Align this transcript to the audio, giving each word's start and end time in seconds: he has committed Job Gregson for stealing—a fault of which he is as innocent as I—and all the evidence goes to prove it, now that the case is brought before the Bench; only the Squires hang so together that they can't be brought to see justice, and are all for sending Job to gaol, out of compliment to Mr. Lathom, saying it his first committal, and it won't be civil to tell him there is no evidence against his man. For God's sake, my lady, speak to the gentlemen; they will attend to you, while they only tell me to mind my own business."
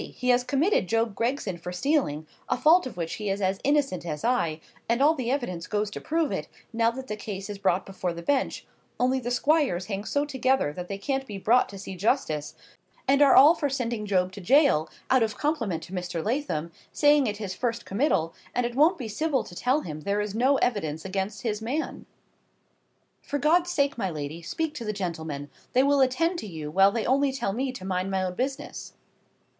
he 0.15 0.29
has 0.29 0.43
committed 0.43 0.87
Job 0.87 1.13
Gregson 1.13 1.59
for 1.59 1.71
stealing—a 1.71 2.57
fault 2.57 2.87
of 2.87 2.97
which 2.97 3.13
he 3.21 3.29
is 3.29 3.39
as 3.39 3.59
innocent 3.63 4.03
as 4.03 4.23
I—and 4.25 4.99
all 4.99 5.13
the 5.13 5.29
evidence 5.29 5.67
goes 5.67 5.91
to 5.91 6.01
prove 6.01 6.31
it, 6.31 6.47
now 6.73 6.89
that 6.89 7.05
the 7.05 7.15
case 7.15 7.51
is 7.51 7.59
brought 7.59 7.85
before 7.85 8.11
the 8.11 8.23
Bench; 8.23 8.65
only 8.99 9.19
the 9.19 9.29
Squires 9.29 9.85
hang 9.85 10.03
so 10.03 10.25
together 10.25 10.73
that 10.73 10.87
they 10.87 10.97
can't 10.97 11.27
be 11.27 11.37
brought 11.37 11.69
to 11.69 11.77
see 11.77 11.95
justice, 11.95 12.55
and 13.07 13.21
are 13.21 13.35
all 13.35 13.53
for 13.53 13.69
sending 13.69 14.07
Job 14.07 14.31
to 14.31 14.41
gaol, 14.41 14.89
out 15.11 15.21
of 15.21 15.37
compliment 15.37 15.83
to 15.83 15.93
Mr. 15.93 16.23
Lathom, 16.25 16.71
saying 16.91 17.27
it 17.27 17.37
his 17.37 17.53
first 17.53 17.85
committal, 17.85 18.33
and 18.55 18.65
it 18.65 18.73
won't 18.73 18.97
be 18.97 19.07
civil 19.07 19.43
to 19.43 19.53
tell 19.53 19.81
him 19.81 19.99
there 19.99 20.19
is 20.19 20.33
no 20.33 20.55
evidence 20.57 21.05
against 21.05 21.43
his 21.43 21.61
man. 21.61 22.07
For 23.21 23.37
God's 23.37 23.69
sake, 23.69 23.99
my 23.99 24.09
lady, 24.09 24.41
speak 24.41 24.73
to 24.73 24.83
the 24.83 24.93
gentlemen; 24.93 25.51
they 25.73 25.83
will 25.83 26.01
attend 26.01 26.39
to 26.39 26.47
you, 26.47 26.71
while 26.71 26.91
they 26.91 27.05
only 27.05 27.31
tell 27.31 27.53
me 27.53 27.71
to 27.73 27.85
mind 27.85 28.09
my 28.09 28.23
own 28.23 28.33
business." 28.33 28.93